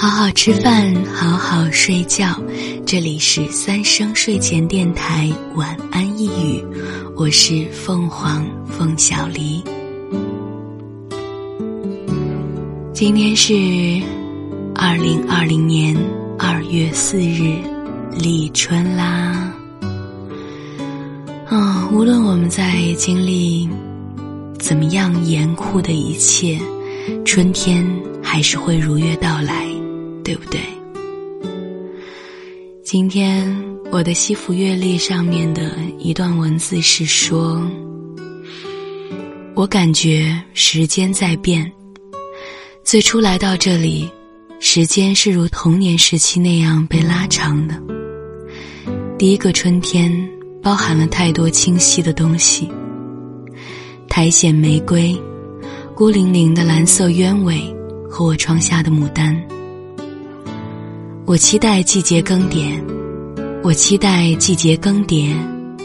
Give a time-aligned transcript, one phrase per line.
[0.00, 2.34] 好好吃饭，好好睡觉。
[2.86, 6.64] 这里是三生睡前电台晚安一语，
[7.14, 9.62] 我是凤凰凤小黎。
[12.94, 13.52] 今天是
[14.74, 15.94] 二零二零年
[16.38, 17.58] 二月四日，
[18.16, 19.52] 立春啦。
[21.46, 23.68] 啊，无论我们在经历
[24.58, 26.58] 怎么样严酷的一切，
[27.22, 27.86] 春天
[28.22, 29.69] 还是会如约到来。
[30.22, 30.60] 对不对？
[32.82, 33.48] 今天
[33.92, 37.64] 我的西服月历上面的一段文字是说
[39.54, 41.70] ：“我感觉时间在变。
[42.82, 44.10] 最初来到这里，
[44.58, 47.80] 时间是如童年时期那样被拉长的。
[49.16, 50.12] 第一个春天
[50.60, 52.68] 包含了太多清晰的东西：
[54.08, 55.16] 苔藓玫瑰、
[55.94, 57.60] 孤零零的蓝色鸢尾
[58.08, 59.40] 和我窗下的牡丹。”
[61.26, 62.82] 我期待季节更迭，
[63.62, 65.32] 我期待季节更迭，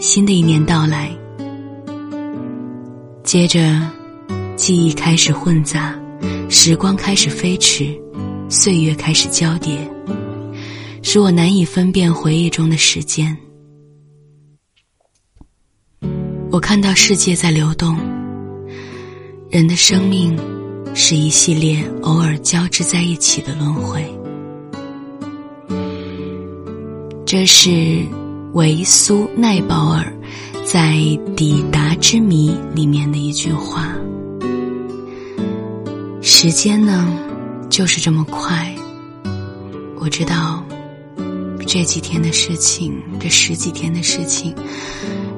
[0.02, 1.12] 新的一年到来。
[3.24, 3.60] 接着，
[4.56, 5.94] 记忆开始混杂，
[6.50, 7.96] 时光开始飞驰，
[8.50, 9.78] 岁月开始交叠，
[11.04, 13.36] 使我难以分辨回忆中的时间。
[16.52, 17.98] 我看到世界在流动，
[19.52, 20.36] 人的生命
[20.96, 24.04] 是一系列偶尔交织在一起的轮回。
[27.26, 28.06] 这是
[28.54, 30.14] 维苏奈保尔
[30.64, 30.92] 在
[31.34, 33.92] 《抵达之谜》里面的一句话。
[36.22, 37.12] 时间呢，
[37.68, 38.72] 就是这么快。
[39.98, 40.64] 我知道
[41.66, 44.54] 这几天的事情，这十几天的事情，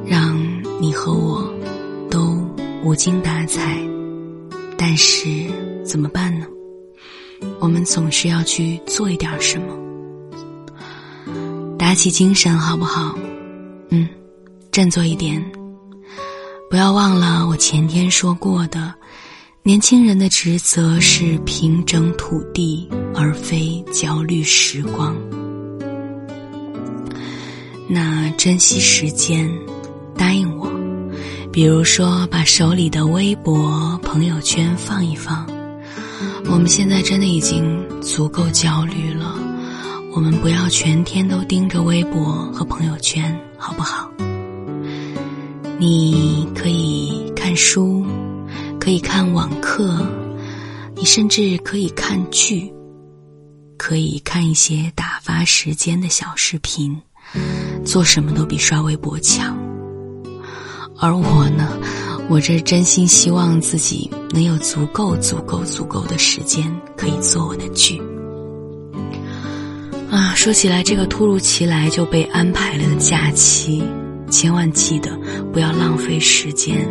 [0.05, 0.37] 让
[0.81, 1.49] 你和我
[2.11, 2.37] 都
[2.83, 3.81] 无精打采。
[4.77, 5.29] 但是
[5.85, 6.45] 怎么办呢？
[7.61, 9.73] 我们总是要去做一点什么。
[11.87, 13.17] 打起精神，好不好？
[13.91, 14.09] 嗯，
[14.73, 15.41] 振作一点。
[16.69, 18.93] 不要忘了我前天说过的，
[19.63, 25.15] 年轻人的职责是平整土地，而非焦虑时光。
[27.87, 29.49] 那珍惜时间，
[30.17, 30.69] 答应我。
[31.53, 35.49] 比如说，把手里的微博、朋友圈放一放。
[36.47, 39.46] 我们现在真的已经足够焦虑了。
[40.17, 44.09] 我们不要全天都盯着微博和朋友圈，好不好？
[45.77, 48.03] 你可以看书，
[48.79, 50.03] 可以看网课，
[50.95, 52.73] 你甚至可以看剧，
[53.77, 56.99] 可以看一些打发时间的小视频，
[57.85, 59.55] 做什么都比刷微博强。
[60.97, 61.77] 而我呢，
[62.27, 68.01] 我这真心希望自己能有足够、足够、足够的时间可以做我的剧。
[70.09, 73.83] 啊，说起来，这个突如其来就被安排了的假期，
[74.29, 75.11] 千万记得
[75.51, 76.87] 不要浪费时间，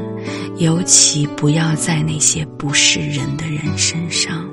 [0.59, 4.47] 尤其不要在那些不是人的人身上，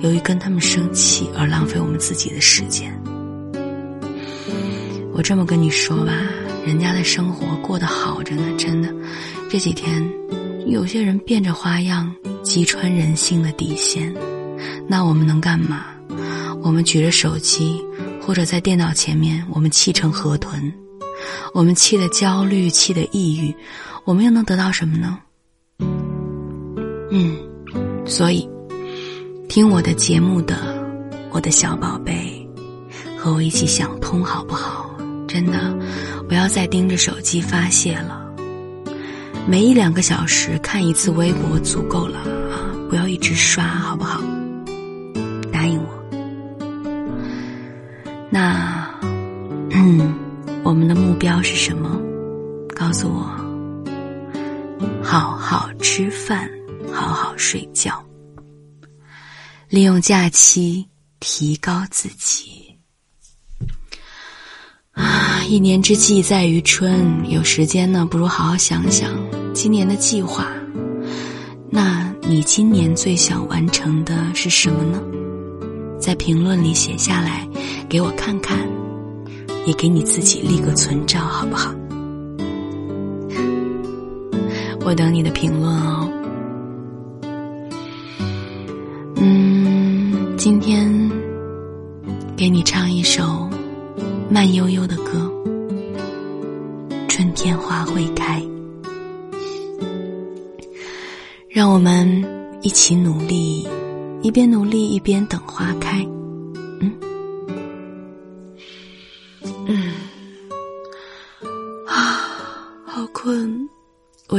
[0.00, 2.92] 由于跟他们生气而浪费我们自己的时间。
[5.14, 6.12] 我这么跟你说吧，
[6.66, 8.94] 人家的生活过得好着呢，真的。
[9.48, 10.06] 这几天，
[10.66, 14.14] 有些人变着花样击穿人性的底线，
[14.86, 15.86] 那我们能干嘛？
[16.62, 17.82] 我们举着手机。
[18.30, 20.72] 或者在电脑前面，我们气成河豚，
[21.52, 23.52] 我们气的焦虑，气的抑郁，
[24.04, 25.18] 我们又能得到什么呢？
[27.10, 27.36] 嗯，
[28.06, 28.48] 所以
[29.48, 30.56] 听我的节目的
[31.32, 32.48] 我的小宝贝，
[33.18, 34.88] 和我一起想通好不好？
[35.26, 35.76] 真的，
[36.28, 38.24] 不要再盯着手机发泄了，
[39.44, 42.70] 每一两个小时看一次微博足够了啊！
[42.88, 44.20] 不要一直刷，好不好？
[45.52, 45.99] 答应我。
[51.30, 51.96] 要是什么？
[52.74, 53.30] 告诉我。
[55.00, 56.50] 好好吃饭，
[56.92, 58.04] 好好睡觉，
[59.68, 60.84] 利用假期
[61.20, 62.76] 提高自己。
[64.90, 69.14] 啊，一年之计在于春，有时间呢，不如好好想想
[69.54, 70.48] 今年的计划。
[71.70, 75.00] 那你今年最想完成的是什么呢？
[76.00, 77.48] 在评论里写下来，
[77.88, 78.58] 给我看看，
[79.66, 81.74] 也给你自己立个存照，好不好？
[84.84, 86.10] 我等你的评论哦。
[89.16, 90.90] 嗯，今天
[92.36, 93.48] 给你唱一首
[94.30, 95.30] 慢悠悠的歌，
[97.08, 98.40] 《春天花会开》，
[101.48, 102.24] 让我们
[102.62, 103.68] 一起努力。
[104.22, 106.06] 一边努力一边等花开，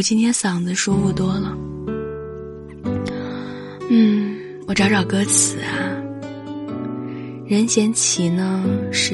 [0.02, 1.56] 我今天嗓子舒服多了。
[3.88, 4.36] 嗯，
[4.68, 5.78] 我找找歌词啊。
[7.46, 9.14] 任贤齐呢是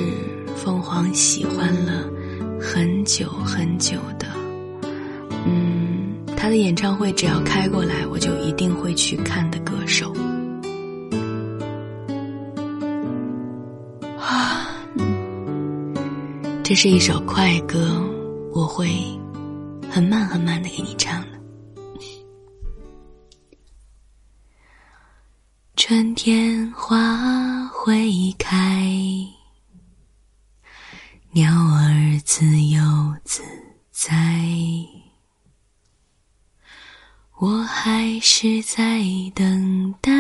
[0.55, 2.09] 凤凰喜欢了
[2.57, 4.27] 很久很久的，
[5.45, 10.13] 嗯，他的演唱会只要开过来，我就一定会去看的歌手。
[14.17, 14.69] 啊，
[16.63, 18.01] 这是一首快歌，
[18.53, 18.87] 我会
[19.89, 21.37] 很慢很慢的给你唱的。
[25.75, 28.83] 春天花会开，
[31.31, 32.81] 鸟儿自由
[33.23, 33.43] 自
[33.91, 34.13] 在。
[37.39, 38.99] 我还是在
[39.35, 40.11] 等待，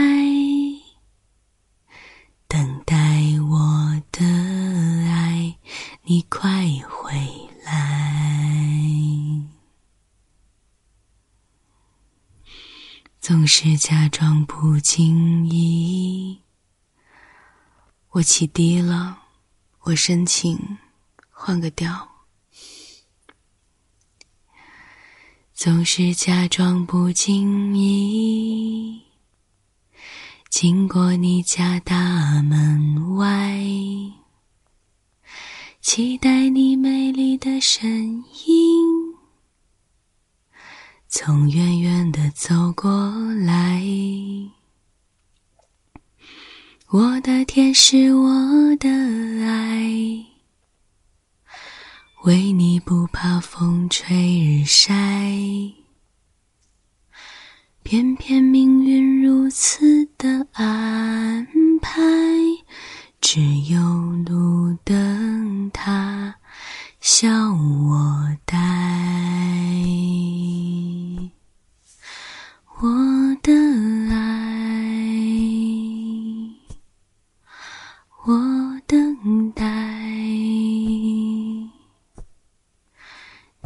[13.59, 16.39] 是假装不经意，
[18.11, 19.17] 我起低了，
[19.79, 20.77] 我申请
[21.31, 22.07] 换个调。
[25.55, 29.01] 总是假装不经意，
[30.51, 33.59] 经过你家大门外，
[35.81, 38.66] 期待你美丽的身影。
[41.19, 43.11] 从远远的走过
[43.43, 43.81] 来，
[46.89, 48.87] 我的天使，我的
[49.43, 49.89] 爱，
[52.23, 54.93] 为你不怕风吹日晒，
[57.81, 61.47] 偏偏命运如此的安
[61.81, 61.99] 排，
[63.19, 63.76] 只有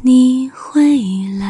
[0.03, 0.81] 你回
[1.37, 1.45] 来，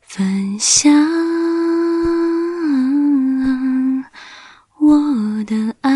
[0.00, 0.90] 分享
[4.78, 5.92] 我的爱。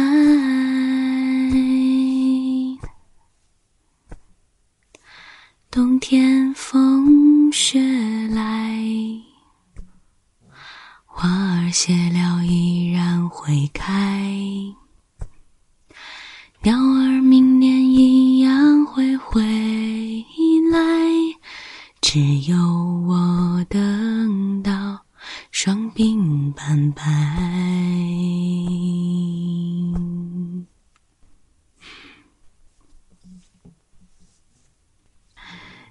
[5.70, 7.80] 冬天风雪
[8.28, 8.78] 来，
[11.06, 12.15] 花儿谢了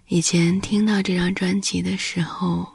[0.07, 2.71] 以前听到这张专辑的时候，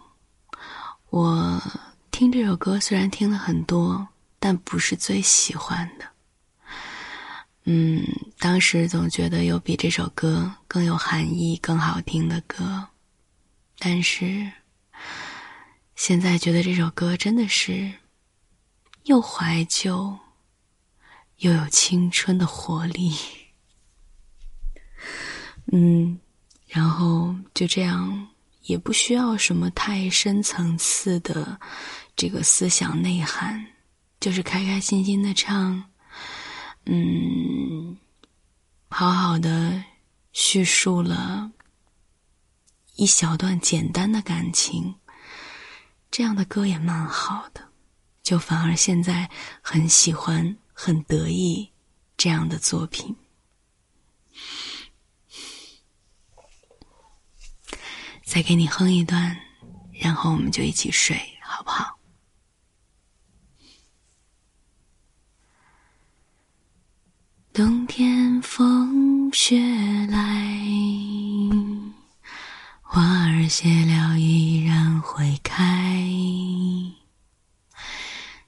[1.10, 1.62] 我
[2.10, 4.08] 听这首歌虽然听了很多，
[4.40, 6.04] 但不是最喜欢的。
[7.66, 8.04] 嗯，
[8.40, 12.88] 当时总觉得有比这首歌更有含义、更好听的歌，
[13.78, 14.50] 但是
[15.94, 17.92] 现在觉得这首歌真的是
[19.04, 20.18] 又怀旧
[21.36, 23.14] 又有青春的活力。
[25.70, 26.18] 嗯。
[26.72, 28.28] 然后就这样，
[28.62, 31.58] 也不需要什么太深层次的
[32.14, 33.66] 这个思想内涵，
[34.20, 35.82] 就是开开心心的唱，
[36.86, 37.96] 嗯，
[38.88, 39.82] 好好的
[40.32, 41.50] 叙述了
[42.94, 44.94] 一小段简单的感情，
[46.08, 47.68] 这样的歌也蛮好的，
[48.22, 49.28] 就反而现在
[49.60, 51.68] 很喜欢、很得意
[52.16, 53.16] 这样的作品。
[58.32, 59.36] 再给你哼一段，
[59.92, 61.98] 然后我们就一起睡，好不好？
[67.52, 69.58] 冬天风雪
[70.06, 70.48] 来，
[72.80, 76.00] 花儿谢了依然会开，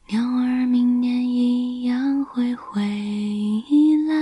[0.06, 2.80] 鸟儿明年一样会回
[4.06, 4.14] 来，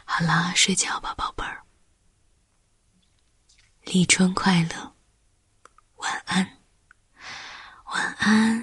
[0.06, 1.64] 好啦，睡觉吧，宝贝儿。
[3.86, 4.96] 立春快乐，
[5.96, 6.60] 晚安，
[7.86, 8.59] 晚安。